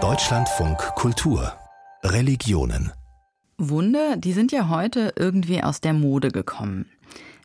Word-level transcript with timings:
Deutschlandfunk 0.00 0.78
Kultur 0.94 1.52
Religionen 2.04 2.92
Wunder, 3.56 4.16
die 4.16 4.32
sind 4.32 4.52
ja 4.52 4.68
heute 4.68 5.12
irgendwie 5.16 5.64
aus 5.64 5.80
der 5.80 5.94
Mode 5.94 6.28
gekommen. 6.30 6.86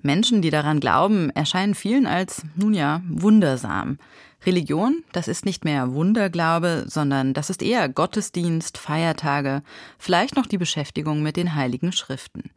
Menschen, 0.03 0.43
die 0.43 0.51
daran 0.51 0.79
glauben, 0.79 1.31
erscheinen 1.31 1.73
vielen 1.73 2.05
als, 2.05 2.43
nun 2.55 2.75
ja, 2.75 3.01
wundersam. 3.09 3.97
Religion, 4.45 5.03
das 5.11 5.27
ist 5.27 5.43
nicht 5.43 5.65
mehr 5.65 5.95
Wunderglaube, 5.95 6.83
sondern 6.85 7.33
das 7.33 7.49
ist 7.49 7.63
eher 7.63 7.89
Gottesdienst, 7.89 8.77
Feiertage, 8.77 9.63
vielleicht 9.97 10.35
noch 10.35 10.45
die 10.45 10.59
Beschäftigung 10.59 11.23
mit 11.23 11.35
den 11.35 11.55
heiligen 11.55 11.93
Schriften. 11.93 12.51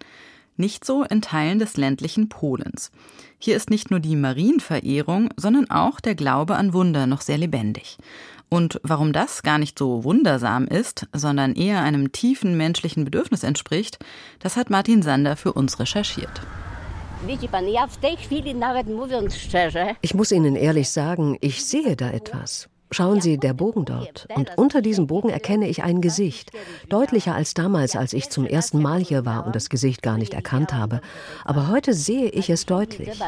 Nicht 0.57 0.85
so 0.85 1.05
in 1.05 1.23
Teilen 1.23 1.59
des 1.59 1.77
ländlichen 1.77 2.29
Polens. 2.29 2.91
Hier 3.39 3.57
ist 3.57 3.71
nicht 3.71 3.91
nur 3.91 4.01
die 4.01 4.17
Marienverehrung, 4.17 5.29
sondern 5.37 5.71
auch 5.71 6.01
der 6.01 6.15
Glaube 6.15 6.57
an 6.57 6.73
Wunder 6.73 7.07
noch 7.07 7.21
sehr 7.21 7.39
lebendig. 7.39 7.99
Und 8.49 8.81
warum 8.83 9.13
das 9.13 9.43
gar 9.43 9.59
nicht 9.59 9.79
so 9.79 10.05
wundersam 10.05 10.67
ist, 10.67 11.07
sondern 11.13 11.55
eher 11.55 11.83
einem 11.83 12.13
tiefen 12.13 12.57
menschlichen 12.57 13.05
Bedürfnis 13.05 13.43
entspricht, 13.43 13.99
das 14.39 14.57
hat 14.57 14.71
Martin 14.71 15.03
Sander 15.03 15.37
für 15.37 15.53
uns 15.53 15.81
recherchiert. 15.81 16.41
Ich 20.03 20.15
muss 20.15 20.31
Ihnen 20.33 20.55
ehrlich 20.55 20.91
sagen, 20.91 21.39
ich 21.41 21.65
sehe 21.65 21.97
da 21.97 22.11
etwas. 22.11 22.69
Schauen 22.91 23.21
Sie, 23.21 23.37
der 23.37 23.53
Bogen 23.53 23.85
dort. 23.85 24.29
Und 24.35 24.53
unter 24.57 24.81
diesem 24.81 25.07
Bogen 25.07 25.29
erkenne 25.29 25.69
ich 25.69 25.83
ein 25.83 26.01
Gesicht. 26.01 26.53
Deutlicher 26.89 27.35
als 27.35 27.55
damals, 27.55 27.97
als 27.97 28.13
ich 28.13 28.31
zum 28.31 28.47
ersten 28.47 28.81
Mal 28.81 29.01
hier 29.01 29.27
war 29.27 29.47
und 29.47 29.57
das 29.57 29.69
Gesicht 29.69 30.03
gar 30.03 30.19
nicht 30.19 30.35
erkannt 30.35 30.73
habe. 30.73 31.01
Aber 31.45 31.69
heute 31.69 31.95
sehe 31.95 32.29
ich 32.29 32.49
es 32.49 32.65
deutlich. 32.67 33.21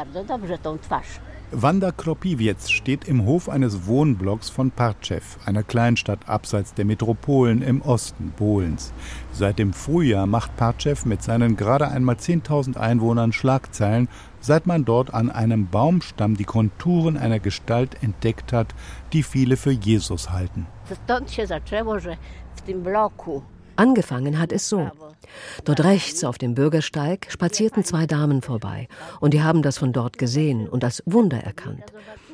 Wanda 1.51 1.93
Kropiwiec 1.93 2.61
steht 2.69 3.09
im 3.09 3.25
Hof 3.25 3.49
eines 3.49 3.87
Wohnblocks 3.87 4.51
von 4.51 4.71
Partschew, 4.71 5.23
einer 5.47 5.63
Kleinstadt 5.63 6.29
abseits 6.29 6.75
der 6.75 6.85
Metropolen 6.85 7.63
im 7.63 7.81
Osten 7.81 8.35
Polens. 8.37 8.93
Seit 9.33 9.59
dem 9.59 9.73
Frühjahr 9.73 10.27
macht 10.27 10.55
Partschew 10.59 10.97
mit 11.05 11.23
seinen 11.23 11.57
gerade 11.57 11.89
einmal 11.89 12.17
10.000 12.17 12.77
Einwohnern 12.77 13.33
Schlagzeilen, 13.33 14.09
seit 14.41 14.67
man 14.67 14.85
dort 14.85 15.13
an 15.13 15.31
einem 15.31 15.69
Baumstamm 15.69 16.37
die 16.37 16.45
Konturen 16.45 17.17
einer 17.17 17.39
Gestalt 17.39 18.03
entdeckt 18.03 18.53
hat, 18.53 18.75
die 19.13 19.23
viele 19.23 19.57
für 19.57 19.73
Jesus 19.73 20.31
halten. 20.31 20.67
Angefangen 23.77 24.39
hat 24.41 24.53
es 24.53 24.69
so. 24.69 24.91
Dort 25.65 25.85
rechts 25.85 26.25
auf 26.25 26.37
dem 26.39 26.55
Bürgersteig 26.55 27.29
spazierten 27.31 27.85
zwei 27.85 28.07
Damen 28.07 28.43
vorbei 28.43 28.89
und 29.21 29.35
die 29.35 29.43
haben 29.43 29.63
das 29.63 29.79
von 29.79 29.93
dort 29.93 30.19
gesehen 30.19 30.69
und 30.69 30.83
als 30.83 31.03
Wunder 31.07 31.39
erkannt. 31.39 31.93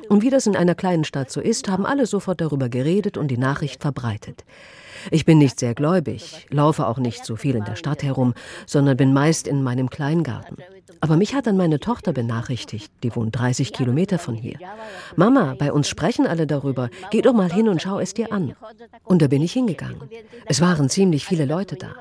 Und 0.09 0.23
wie 0.23 0.29
das 0.29 0.47
in 0.47 0.55
einer 0.55 0.75
kleinen 0.75 1.03
Stadt 1.03 1.31
so 1.31 1.41
ist, 1.41 1.69
haben 1.69 1.85
alle 1.85 2.05
sofort 2.05 2.41
darüber 2.41 2.69
geredet 2.69 3.17
und 3.17 3.27
die 3.29 3.37
Nachricht 3.37 3.81
verbreitet. 3.81 4.43
Ich 5.11 5.25
bin 5.25 5.37
nicht 5.37 5.59
sehr 5.59 5.75
gläubig, 5.75 6.47
laufe 6.49 6.87
auch 6.87 6.97
nicht 6.97 7.25
so 7.25 7.35
viel 7.35 7.55
in 7.55 7.65
der 7.65 7.75
Stadt 7.75 8.03
herum, 8.03 8.33
sondern 8.65 8.97
bin 8.97 9.13
meist 9.13 9.47
in 9.47 9.61
meinem 9.61 9.89
Kleingarten. 9.89 10.57
Aber 11.05 11.17
mich 11.17 11.35
hat 11.35 11.45
dann 11.45 11.55
meine 11.55 11.79
Tochter 11.79 12.13
benachrichtigt, 12.13 12.91
die 13.03 13.15
wohnt 13.15 13.37
30 13.37 13.73
Kilometer 13.73 14.17
von 14.17 14.33
hier. 14.33 14.57
Mama, 15.15 15.55
bei 15.59 15.71
uns 15.71 15.87
sprechen 15.87 16.25
alle 16.25 16.47
darüber, 16.47 16.89
geh 17.11 17.21
doch 17.21 17.33
mal 17.33 17.53
hin 17.53 17.69
und 17.69 17.79
schau 17.79 17.99
es 17.99 18.15
dir 18.15 18.33
an. 18.33 18.55
Und 19.03 19.21
da 19.21 19.27
bin 19.27 19.43
ich 19.43 19.53
hingegangen. 19.53 20.01
Es 20.47 20.61
waren 20.61 20.89
ziemlich 20.89 21.23
viele 21.23 21.45
Leute 21.45 21.75
da. 21.75 21.91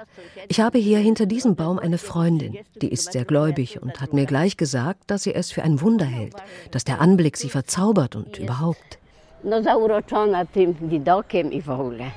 Ich 0.49 0.61
habe 0.61 0.79
hier 0.79 1.01
hinter 1.01 1.27
diesem 1.27 1.55
Baum 1.55 1.79
eine 1.79 1.99
Freundin, 1.99 2.57
die 2.81 2.89
ist 2.89 3.13
sehr 3.13 3.27
gläubig 3.27 3.83
und 3.83 4.01
hat 4.01 4.15
mir 4.15 4.25
gleich 4.25 4.57
gesagt, 4.57 5.03
dass 5.11 5.25
sie 5.25 5.35
es 5.35 5.53
für 5.53 5.63
ein 5.65 5.83
Wunder 5.83 6.07
hält, 6.07 6.37
dass 6.71 6.85
der 6.85 7.03
Anblick 7.03 7.37
sie 7.37 7.51
verzaubert 7.51 8.17
und 8.17 8.39
überhaupt. 8.39 8.99
No 9.43 9.61
zauroczona 9.63 10.47
tym 10.47 10.75
widokiem 10.81 11.53
i 11.53 11.61
w 11.61 11.69
ogóle. 11.69 12.11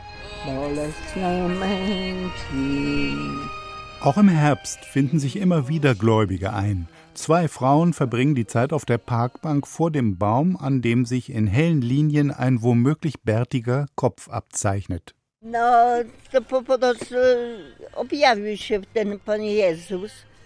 Auch 4.02 4.17
im 4.17 4.30
Herbst 4.30 4.86
finden 4.86 5.20
sich 5.20 5.38
immer 5.38 5.67
wieder 5.67 5.95
Gläubige 5.95 6.54
ein. 6.54 6.88
Zwei 7.16 7.48
Frauen 7.48 7.94
verbringen 7.94 8.36
die 8.36 8.45
Zeit 8.45 8.71
auf 8.71 8.86
der 8.86 8.99
Parkbank 8.99 9.66
vor 9.66 9.89
dem 9.89 10.17
Baum, 10.17 10.55
an 10.55 10.83
dem 10.83 11.05
sich 11.05 11.32
in 11.32 11.48
hellen 11.48 11.82
Linien 11.82 12.30
ein 12.30 12.61
womöglich 12.61 13.21
bärtiger 13.23 13.88
Kopf 13.95 14.30
abzeichnet. 14.30 15.16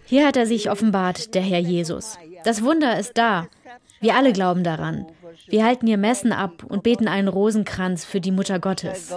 Hier 0.05 0.27
hat 0.27 0.37
er 0.37 0.45
sich 0.45 0.71
offenbart, 0.71 1.35
der 1.35 1.41
Herr 1.41 1.59
Jesus. 1.59 2.17
Das 2.45 2.63
Wunder 2.63 2.97
ist 2.97 3.17
da. 3.17 3.47
Wir 3.99 4.15
alle 4.15 4.31
glauben 4.31 4.63
daran. 4.63 5.05
Wir 5.47 5.65
halten 5.65 5.87
hier 5.87 5.97
Messen 5.97 6.31
ab 6.31 6.63
und 6.63 6.83
beten 6.83 7.07
einen 7.07 7.27
Rosenkranz 7.27 8.05
für 8.05 8.21
die 8.21 8.31
Mutter 8.31 8.59
Gottes. 8.59 9.13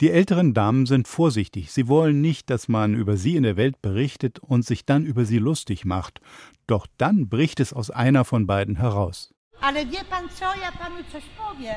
Die 0.00 0.10
älteren 0.10 0.54
Damen 0.54 0.86
sind 0.86 1.06
vorsichtig. 1.06 1.70
Sie 1.72 1.86
wollen 1.86 2.20
nicht, 2.20 2.50
dass 2.50 2.68
man 2.68 2.94
über 2.94 3.16
sie 3.16 3.36
in 3.36 3.44
der 3.44 3.56
Welt 3.56 3.80
berichtet 3.82 4.38
und 4.40 4.64
sich 4.64 4.84
dann 4.84 5.04
über 5.04 5.24
sie 5.24 5.38
lustig 5.38 5.84
macht. 5.84 6.20
Doch 6.66 6.86
dann 6.98 7.28
bricht 7.28 7.60
es 7.60 7.72
aus 7.72 7.90
einer 7.90 8.24
von 8.24 8.46
beiden 8.46 8.76
heraus. 8.76 9.32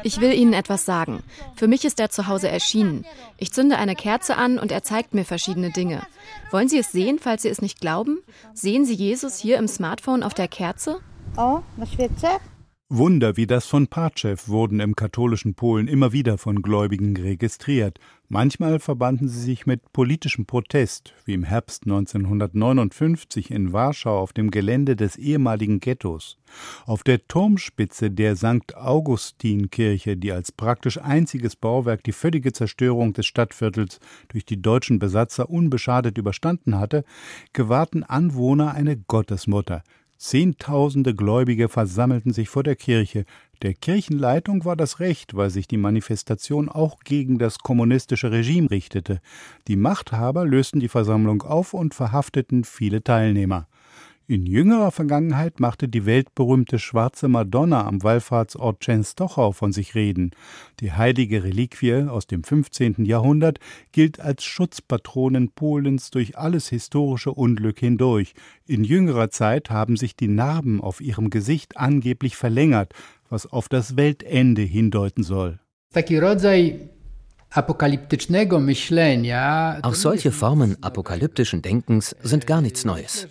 Ich 0.04 0.20
will 0.20 0.34
Ihnen 0.34 0.54
etwas 0.54 0.86
sagen. 0.86 1.24
Für 1.56 1.68
mich 1.68 1.86
ist 1.86 2.00
er 2.00 2.10
zu 2.10 2.26
Hause 2.26 2.50
erschienen. 2.50 3.06
Ich 3.38 3.52
zünde 3.52 3.78
eine 3.78 3.96
Kerze 3.96 4.38
an 4.38 4.58
und 4.58 4.72
er 4.72 4.82
zeigt 4.82 5.14
mir 5.14 5.24
verschiedene 5.24 5.72
Dinge. 5.72 6.02
Wollen 6.50 6.68
Sie 6.68 6.80
es 6.80 6.92
sehen, 6.92 7.20
falls 7.20 7.44
Sie 7.44 7.50
es 7.50 7.62
nicht 7.62 7.80
glauben? 7.80 8.24
Sehen 8.54 8.86
Sie 8.86 8.96
Jesus 8.96 9.38
hier 9.38 9.58
im 9.58 9.68
Smartphone 9.68 10.24
auf 10.24 10.34
der 10.34 10.48
Kerze? 10.48 11.00
O, 11.38 11.62
na 11.78 11.86
świece? 11.86 12.40
Wunder 12.90 13.36
wie 13.36 13.48
das 13.48 13.66
von 13.66 13.88
Partschew 13.88 14.36
wurden 14.46 14.80
im 14.80 14.96
katholischen 14.96 15.56
Polen 15.56 15.88
immer 15.88 16.12
wieder 16.12 16.38
von 16.38 16.62
Gläubigen 16.62 17.18
registriert. 17.18 17.98
Manchmal 18.30 18.78
verbanden 18.78 19.28
sie 19.28 19.40
sich 19.40 19.66
mit 19.66 19.92
politischem 19.92 20.46
Protest, 20.46 21.16
wie 21.26 21.34
im 21.34 21.44
Herbst 21.44 21.86
1959 21.86 23.50
in 23.50 23.74
Warschau 23.74 24.20
auf 24.20 24.34
dem 24.34 24.52
Gelände 24.52 24.96
des 24.96 25.16
ehemaligen 25.18 25.80
Ghettos. 25.80 26.38
Auf 26.86 27.02
der 27.02 27.28
Turmspitze 27.28 28.12
der 28.12 28.36
St. 28.36 28.76
Augustin-Kirche, 28.76 30.16
die 30.16 30.32
als 30.32 30.52
praktisch 30.52 31.00
einziges 31.00 31.56
Bauwerk 31.56 32.04
die 32.04 32.12
völlige 32.12 32.54
Zerstörung 32.54 33.14
des 33.14 33.26
Stadtviertels 33.26 34.00
durch 34.28 34.46
die 34.46 34.62
deutschen 34.62 35.00
Besatzer 35.00 35.50
unbeschadet 35.50 36.20
überstanden 36.20 36.78
hatte, 36.78 37.04
gewahrten 37.52 38.04
Anwohner 38.04 38.76
eine 38.76 38.96
Gottesmutter, 38.96 39.82
Zehntausende 40.18 41.14
Gläubige 41.14 41.68
versammelten 41.68 42.32
sich 42.32 42.50
vor 42.50 42.64
der 42.64 42.76
Kirche. 42.76 43.26
Der 43.62 43.74
Kirchenleitung 43.74 44.64
war 44.64 44.76
das 44.76 45.00
Recht, 45.00 45.36
weil 45.36 45.50
sich 45.50 45.68
die 45.68 45.78
Manifestation 45.78 46.70
auch 46.70 47.00
gegen 47.04 47.38
das 47.38 47.60
kommunistische 47.60 48.32
Regime 48.32 48.72
richtete. 48.72 49.20
Die 49.68 49.76
Machthaber 49.76 50.46
lösten 50.46 50.80
die 50.80 50.88
Versammlung 50.88 51.42
auf 51.42 51.74
und 51.74 51.94
verhafteten 51.94 52.64
viele 52.64 53.04
Teilnehmer. 53.04 53.68
In 54.28 54.48
jüngerer 54.48 54.90
Vergangenheit 54.90 55.60
machte 55.60 55.88
die 55.88 56.08
weltberühmte 56.08 56.80
schwarze 56.80 57.28
Madonna 57.28 57.86
am 57.86 58.02
Wallfahrtsort 58.02 58.80
Częstochow 58.80 59.56
von 59.56 59.72
sich 59.72 59.94
reden. 59.94 60.32
Die 60.80 60.92
heilige 60.94 61.44
Reliquie 61.44 62.08
aus 62.10 62.26
dem 62.26 62.44
15. 62.44 63.06
Jahrhundert 63.06 63.60
gilt 63.92 64.20
als 64.20 64.44
Schutzpatronin 64.44 65.52
Polens 65.52 66.10
durch 66.10 66.40
alles 66.40 66.70
historische 66.70 67.34
Unglück 67.34 67.78
hindurch. 67.78 68.34
In 68.66 68.84
jüngerer 68.84 69.30
Zeit 69.30 69.70
haben 69.70 69.96
sich 69.96 70.16
die 70.16 70.28
Narben 70.28 70.82
auf 70.82 71.02
ihrem 71.02 71.30
Gesicht 71.30 71.78
angeblich 71.78 72.36
verlängert, 72.36 72.94
was 73.30 73.46
auf 73.46 73.70
das 73.70 73.96
Weltende 73.96 74.64
hindeuten 74.64 75.22
soll. 75.22 75.60
Auch 79.82 79.96
solche 79.96 80.32
Formen 80.32 80.78
apokalyptischen 80.82 81.62
Denkens 81.62 82.16
sind 82.22 82.48
gar 82.48 82.62
nichts 82.62 82.84
Neues. 82.86 83.28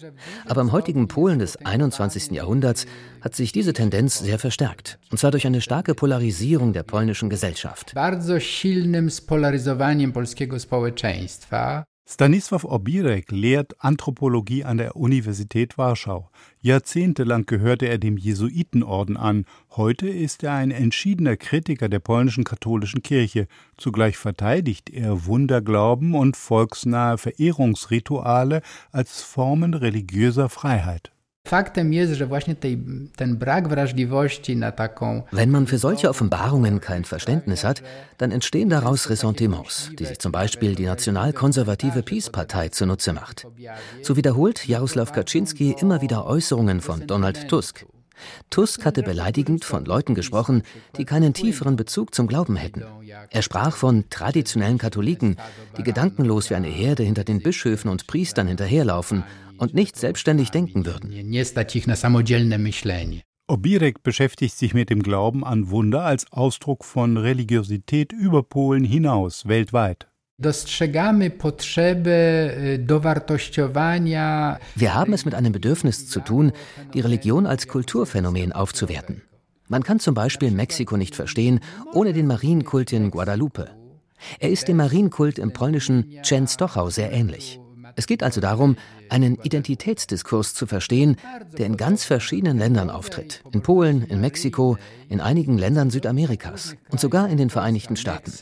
Aber 0.46 0.62
im 0.62 0.72
heutigen 0.72 1.08
Polen 1.08 1.38
des 1.38 1.56
21. 1.56 2.30
Jahrhunderts 2.30 2.86
hat 3.20 3.34
sich 3.34 3.52
diese 3.52 3.72
Tendenz 3.72 4.18
sehr 4.18 4.38
verstärkt. 4.38 4.98
Und 5.10 5.18
zwar 5.18 5.30
durch 5.30 5.46
eine 5.46 5.60
starke 5.60 5.94
Polarisierung 5.94 6.72
der 6.72 6.84
polnischen 6.84 7.28
Gesellschaft. 7.28 7.94
Bardzo 7.94 8.38
silnym 8.38 9.10
spolaryzowaniem 9.10 10.12
polskiego 10.12 10.58
społeczeństwa. 10.58 11.84
Stanisław 12.06 12.66
Obirek 12.66 13.32
lehrt 13.32 13.82
Anthropologie 13.82 14.62
an 14.62 14.76
der 14.76 14.94
Universität 14.94 15.78
Warschau. 15.78 16.28
Jahrzehntelang 16.60 17.46
gehörte 17.46 17.86
er 17.86 17.96
dem 17.96 18.18
Jesuitenorden 18.18 19.16
an. 19.16 19.46
Heute 19.70 20.08
ist 20.10 20.42
er 20.42 20.52
ein 20.52 20.70
entschiedener 20.70 21.38
Kritiker 21.38 21.88
der 21.88 22.00
polnischen 22.00 22.44
katholischen 22.44 23.02
Kirche. 23.02 23.48
Zugleich 23.78 24.18
verteidigt 24.18 24.90
er 24.90 25.24
Wunderglauben 25.24 26.14
und 26.14 26.36
volksnahe 26.36 27.16
Verehrungsrituale 27.16 28.60
als 28.92 29.22
Formen 29.22 29.72
religiöser 29.72 30.50
Freiheit. 30.50 31.13
Faktem 31.48 31.92
jest, 31.92 32.12
że 32.12 32.26
właśnie 32.26 32.54
tej, 32.54 32.78
ten 33.16 33.36
brak 33.36 33.68
wrażliwości 33.68 34.56
na 34.56 34.72
taką. 34.72 35.22
Wenn 35.32 35.50
man 35.50 35.66
für 35.66 35.78
solche 35.78 36.10
Offenbarungen 36.10 36.80
kein 36.80 37.04
Verständnis 37.04 37.64
hat, 37.64 37.82
dann 38.18 38.32
entstehen 38.32 38.70
daraus 38.70 39.10
Ressentiments, 39.10 39.90
die 39.98 40.06
sich 40.06 40.18
zum 40.18 40.32
Beispiel 40.32 40.74
die 40.74 40.86
nationalkonservative 40.86 42.02
Peace-Partei 42.02 42.70
zunutze 42.70 43.12
macht. 43.12 43.46
So 44.02 44.16
wiederholt 44.16 44.66
Jaroslaw 44.66 45.12
Kaczynski 45.12 45.76
immer 45.80 46.00
wieder 46.00 46.24
Äußerungen 46.24 46.80
von 46.80 47.06
Donald 47.06 47.48
Tusk. 47.48 47.84
Tusk 48.48 48.86
hatte 48.86 49.02
beleidigend 49.02 49.64
von 49.64 49.84
Leuten 49.84 50.14
gesprochen, 50.14 50.62
die 50.96 51.04
keinen 51.04 51.34
tieferen 51.34 51.76
Bezug 51.76 52.14
zum 52.14 52.26
Glauben 52.26 52.56
hätten. 52.56 52.84
Er 53.30 53.42
sprach 53.42 53.76
von 53.76 54.04
traditionellen 54.08 54.78
Katholiken, 54.78 55.36
die 55.76 55.82
gedankenlos 55.82 56.48
wie 56.48 56.54
eine 56.54 56.68
Herde 56.68 57.02
hinter 57.02 57.24
den 57.24 57.42
Bischöfen 57.42 57.90
und 57.90 58.06
Priestern 58.06 58.46
hinterherlaufen 58.46 59.24
und 59.58 59.74
nicht 59.74 59.96
selbstständig 59.96 60.50
denken 60.50 60.86
würden. 60.86 61.10
Obirek 63.46 64.02
beschäftigt 64.02 64.56
sich 64.56 64.72
mit 64.72 64.88
dem 64.88 65.02
Glauben 65.02 65.44
an 65.44 65.70
Wunder 65.70 66.02
als 66.02 66.32
Ausdruck 66.32 66.84
von 66.84 67.18
Religiosität 67.18 68.12
über 68.12 68.42
Polen 68.42 68.84
hinaus, 68.84 69.46
weltweit. 69.46 70.08
Wir 70.38 70.52
haben 74.94 75.12
es 75.12 75.24
mit 75.24 75.34
einem 75.34 75.52
Bedürfnis 75.52 76.08
zu 76.08 76.20
tun, 76.20 76.52
die 76.92 77.00
Religion 77.00 77.46
als 77.46 77.68
Kulturphänomen 77.68 78.52
aufzuwerten. 78.52 79.22
Man 79.68 79.82
kann 79.82 80.00
zum 80.00 80.14
Beispiel 80.14 80.50
Mexiko 80.50 80.96
nicht 80.96 81.14
verstehen 81.14 81.60
ohne 81.92 82.12
den 82.12 82.26
Marienkult 82.26 82.92
in 82.92 83.10
Guadalupe. 83.10 83.70
Er 84.38 84.50
ist 84.50 84.68
dem 84.68 84.78
Marienkult 84.78 85.38
im 85.38 85.52
polnischen 85.52 86.22
Częstochow 86.22 86.90
sehr 86.90 87.12
ähnlich. 87.12 87.60
Es 87.96 88.06
geht 88.06 88.22
also 88.22 88.40
darum, 88.40 88.76
einen 89.08 89.36
Identitätsdiskurs 89.42 90.54
zu 90.54 90.66
verstehen, 90.66 91.16
der 91.56 91.66
in 91.66 91.76
ganz 91.76 92.04
verschiedenen 92.04 92.58
Ländern 92.58 92.90
auftritt. 92.90 93.42
In 93.52 93.62
Polen, 93.62 94.02
in 94.02 94.20
Mexiko, 94.20 94.76
in 95.08 95.20
einigen 95.20 95.58
Ländern 95.58 95.90
Südamerikas 95.90 96.76
und 96.90 97.00
sogar 97.00 97.28
in 97.28 97.36
den 97.36 97.50
Vereinigten 97.50 97.96
Staaten. 97.96 98.32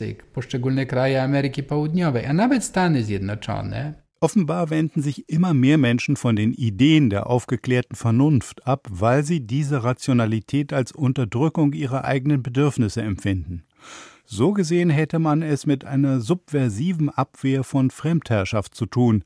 Offenbar 4.23 4.69
wenden 4.69 5.01
sich 5.01 5.27
immer 5.27 5.53
mehr 5.53 5.77
Menschen 5.77 6.15
von 6.15 6.37
den 6.37 6.53
Ideen 6.53 7.09
der 7.09 7.27
aufgeklärten 7.27 7.97
Vernunft 7.97 8.65
ab, 8.65 8.87
weil 8.89 9.23
sie 9.23 9.45
diese 9.45 9.83
Rationalität 9.83 10.71
als 10.71 10.93
Unterdrückung 10.93 11.73
ihrer 11.73 12.05
eigenen 12.05 12.41
Bedürfnisse 12.41 13.01
empfinden. 13.01 13.65
So 14.25 14.53
gesehen 14.53 14.89
hätte 14.89 15.19
man 15.19 15.41
es 15.41 15.65
mit 15.65 15.83
einer 15.83 16.21
subversiven 16.21 17.09
Abwehr 17.09 17.65
von 17.65 17.91
Fremdherrschaft 17.91 18.73
zu 18.75 18.85
tun, 18.85 19.25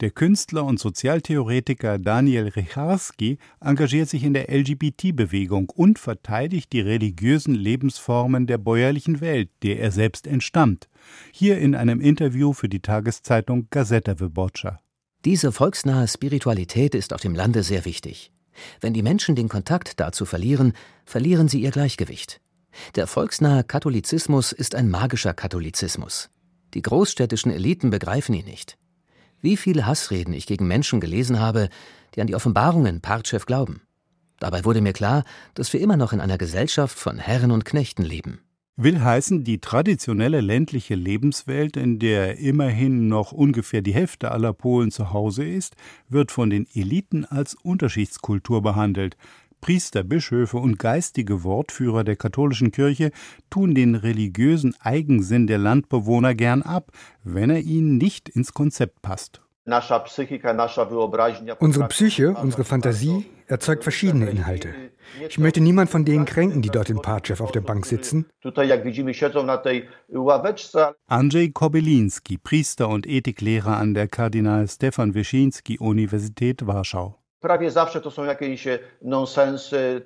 der 0.00 0.10
Künstler 0.12 0.64
und 0.64 0.78
Sozialtheoretiker 0.78 1.98
Daniel 1.98 2.48
Richarski 2.48 3.38
engagiert 3.60 4.08
sich 4.08 4.22
in 4.22 4.32
der 4.32 4.48
LGBT-Bewegung 4.48 5.70
und 5.70 5.98
verteidigt 5.98 6.72
die 6.72 6.80
religiösen 6.80 7.54
Lebensformen 7.54 8.46
der 8.46 8.58
bäuerlichen 8.58 9.20
Welt, 9.20 9.50
der 9.64 9.80
er 9.80 9.90
selbst 9.90 10.28
entstammt. 10.28 10.88
Hier 11.32 11.58
in 11.58 11.74
einem 11.74 12.00
Interview 12.00 12.52
für 12.52 12.68
die 12.68 12.80
Tageszeitung 12.80 13.66
Gazeta 13.70 14.20
Wyborcza. 14.20 14.78
Diese 15.24 15.50
volksnahe 15.50 16.06
Spiritualität 16.06 16.94
ist 16.94 17.12
auf 17.12 17.20
dem 17.20 17.34
Lande 17.34 17.64
sehr 17.64 17.84
wichtig. 17.84 18.30
Wenn 18.80 18.94
die 18.94 19.02
Menschen 19.02 19.34
den 19.34 19.48
Kontakt 19.48 19.98
dazu 19.98 20.24
verlieren, 20.24 20.74
verlieren 21.06 21.48
sie 21.48 21.60
ihr 21.60 21.72
Gleichgewicht. 21.72 22.40
Der 22.94 23.08
volksnahe 23.08 23.64
Katholizismus 23.64 24.52
ist 24.52 24.76
ein 24.76 24.88
magischer 24.88 25.34
Katholizismus. 25.34 26.30
Die 26.74 26.82
großstädtischen 26.82 27.50
Eliten 27.50 27.90
begreifen 27.90 28.34
ihn 28.34 28.44
nicht 28.44 28.78
wie 29.40 29.56
viele 29.56 29.86
Hassreden 29.86 30.34
ich 30.34 30.46
gegen 30.46 30.66
Menschen 30.66 31.00
gelesen 31.00 31.40
habe, 31.40 31.68
die 32.14 32.20
an 32.20 32.26
die 32.26 32.34
Offenbarungen 32.34 33.00
Partschew 33.00 33.40
glauben. 33.46 33.82
Dabei 34.40 34.64
wurde 34.64 34.80
mir 34.80 34.92
klar, 34.92 35.24
dass 35.54 35.72
wir 35.72 35.80
immer 35.80 35.96
noch 35.96 36.12
in 36.12 36.20
einer 36.20 36.38
Gesellschaft 36.38 36.98
von 36.98 37.18
Herren 37.18 37.50
und 37.50 37.64
Knechten 37.64 38.02
leben. 38.02 38.40
Will 38.80 39.00
heißen, 39.00 39.42
die 39.42 39.58
traditionelle 39.58 40.40
ländliche 40.40 40.94
Lebenswelt, 40.94 41.76
in 41.76 41.98
der 41.98 42.38
immerhin 42.38 43.08
noch 43.08 43.32
ungefähr 43.32 43.82
die 43.82 43.92
Hälfte 43.92 44.30
aller 44.30 44.52
Polen 44.52 44.92
zu 44.92 45.12
Hause 45.12 45.44
ist, 45.44 45.74
wird 46.08 46.30
von 46.30 46.48
den 46.48 46.64
Eliten 46.72 47.24
als 47.24 47.56
Unterschichtskultur 47.56 48.62
behandelt, 48.62 49.16
Priester, 49.60 50.04
Bischöfe 50.04 50.56
und 50.56 50.78
geistige 50.78 51.44
Wortführer 51.44 52.04
der 52.04 52.16
katholischen 52.16 52.72
Kirche 52.72 53.10
tun 53.50 53.74
den 53.74 53.94
religiösen 53.94 54.74
Eigensinn 54.80 55.46
der 55.46 55.58
Landbewohner 55.58 56.34
gern 56.34 56.62
ab, 56.62 56.92
wenn 57.24 57.50
er 57.50 57.60
ihnen 57.60 57.98
nicht 57.98 58.28
ins 58.28 58.54
Konzept 58.54 59.02
passt. 59.02 59.42
Unsere 61.58 61.88
Psyche, 61.88 62.30
unsere 62.32 62.64
Fantasie 62.64 63.26
erzeugt 63.46 63.82
verschiedene 63.82 64.30
Inhalte. 64.30 64.74
Ich 65.28 65.38
möchte 65.38 65.60
niemand 65.60 65.90
von 65.90 66.04
denen 66.04 66.24
kränken, 66.24 66.62
die 66.62 66.70
dort 66.70 66.88
in 66.88 67.02
Partschew 67.02 67.42
auf 67.42 67.52
der 67.52 67.60
Bank 67.60 67.84
sitzen. 67.84 68.26
Andrzej 71.06 71.50
Kobylinski, 71.50 72.38
Priester 72.38 72.88
und 72.88 73.06
Ethiklehrer 73.06 73.76
an 73.76 73.94
der 73.94 74.08
Kardinal 74.08 74.68
Stefan 74.68 75.14
Wyszynski 75.14 75.78
Universität 75.78 76.66
Warschau. 76.66 77.17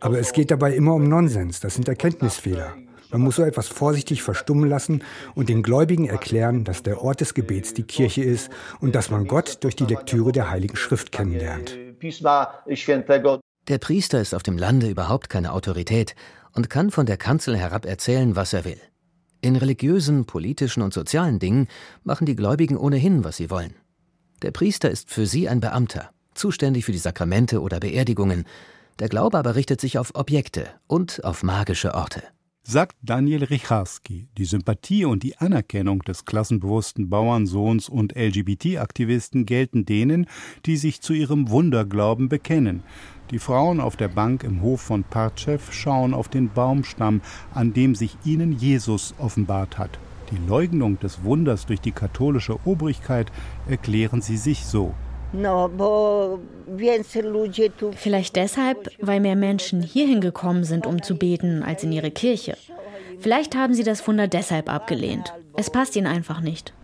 Aber 0.01 0.19
es 0.19 0.33
geht 0.33 0.51
dabei 0.51 0.75
immer 0.75 0.95
um 0.95 1.09
Nonsens, 1.09 1.61
das 1.61 1.75
sind 1.75 1.89
Erkenntnisfehler. 1.89 2.75
Man 3.11 3.23
muss 3.23 3.37
so 3.37 3.43
etwas 3.43 3.69
vorsichtig 3.69 4.23
verstummen 4.23 4.69
lassen 4.69 5.03
und 5.35 5.49
den 5.49 5.63
Gläubigen 5.63 6.09
erklären, 6.09 6.65
dass 6.65 6.83
der 6.83 7.01
Ort 7.03 7.21
des 7.21 7.33
Gebets 7.33 7.73
die 7.73 7.85
Kirche 7.85 8.23
ist 8.23 8.51
und 8.81 8.95
dass 8.95 9.11
man 9.11 9.27
Gott 9.27 9.65
durch 9.65 9.77
die 9.77 9.85
Lektüre 9.85 10.33
der 10.33 10.51
Heiligen 10.51 10.77
Schrift 10.77 11.11
kennenlernt. 11.11 11.79
Der 13.69 13.79
Priester 13.79 14.21
ist 14.21 14.35
auf 14.35 14.43
dem 14.43 14.59
Lande 14.59 14.89
überhaupt 14.89 15.31
keine 15.31 15.53
Autorität 15.53 16.15
und 16.53 16.69
kann 16.69 16.91
von 16.91 17.07
der 17.07 17.17
Kanzel 17.17 17.57
herab 17.57 17.87
erzählen, 17.87 18.37
was 18.37 18.53
er 18.53 18.67
will. 18.67 18.81
In 19.41 19.57
religiösen, 19.57 20.27
politischen 20.27 20.83
und 20.83 20.93
sozialen 20.93 21.39
Dingen 21.39 21.69
machen 22.05 22.27
die 22.27 22.37
Gläubigen 22.37 22.77
ohnehin, 22.77 23.25
was 23.25 23.39
sie 23.39 23.51
wollen. 23.51 23.75
Der 24.43 24.51
Priester 24.51 24.91
ist 24.91 25.11
für 25.11 25.27
sie 25.27 25.49
ein 25.49 25.61
Beamter 25.61 26.11
zuständig 26.35 26.85
für 26.85 26.93
die 26.93 26.99
Sakramente 26.99 27.61
oder 27.61 27.81
Beerdigungen. 27.81 28.45
Der 28.99 29.09
Glaube 29.09 29.39
aber 29.39 29.55
richtet 29.55 29.81
sich 29.81 29.99
auf 29.99 30.15
Objekte 30.15 30.69
und 30.87 31.25
auf 31.25 31.43
magische 31.43 31.95
Orte. 31.95 32.23
Sagt 32.65 32.97
Daniel 33.03 33.43
Richarski, 33.43 34.29
die 34.39 34.45
Sympathie 34.45 35.05
und 35.05 35.25
die 35.25 35.37
Anerkennung 35.37 35.99
des 36.03 36.25
klassenbewussten 36.25 37.11
Bauernsohns 37.11 37.89
und 37.89 38.15
LGBT-Aktivisten 38.15 39.47
gelten 39.47 39.85
denen, 39.85 40.27
die 40.65 40.77
sich 40.77 41.01
zu 41.01 41.13
ihrem 41.13 41.51
Wunderglauben 41.51 42.29
bekennen. 42.29 42.85
Die 43.33 43.41
Frauen 43.41 43.81
auf 43.81 43.97
der 43.97 44.07
Bank 44.07 44.45
im 44.45 44.63
Hof 44.63 44.81
von 44.81 45.03
Partschew 45.03 45.59
schauen 45.73 46.15
auf 46.15 46.29
den 46.29 46.51
Baumstamm, 46.51 47.21
an 47.53 47.73
dem 47.73 47.97
sich 47.97 48.17
ihnen 48.25 48.53
Jesus 48.53 49.13
offenbart 49.19 49.79
hat. 49.79 49.99
Die 50.31 50.39
Leugnung 50.49 51.01
des 51.01 51.25
Wunders 51.25 51.67
durch 51.67 51.81
die 51.81 51.93
katholische 51.93 52.65
Obrigkeit 52.65 53.33
erklären 53.67 54.23
sie 54.23 54.37
sich 54.37 54.65
so. 54.65 54.95
Vielleicht 57.97 58.37
deshalb, 58.37 58.91
weil 59.01 59.21
mehr 59.21 59.37
Menschen 59.37 59.83
hierhin 59.83 60.21
gekommen 60.21 60.65
sind, 60.65 60.87
um 60.87 61.03
zu 61.03 61.17
beten, 61.17 61.63
als 61.63 61.85
in 61.85 61.93
ihre 61.93 62.11
Kirche. 62.11 62.57
Vielleicht 63.19 63.57
haben 63.57 63.75
sie 63.75 63.85
das 63.85 64.07
Wunder 64.07 64.29
deshalb 64.29 64.73
abgelehnt. 64.73 65.33
Es 65.57 65.71
passt 65.71 65.97
ihnen 65.97 66.07
einfach 66.07 66.41
nicht. 66.41 66.75